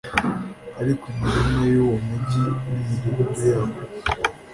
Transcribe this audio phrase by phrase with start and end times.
[0.81, 3.75] ariko imirima y'uwo mugi n'imidugudu yawo